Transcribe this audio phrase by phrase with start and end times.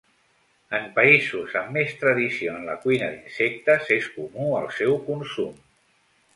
[0.77, 5.65] En països amb més tradició en la cuina d'insectes és comú el seu consum.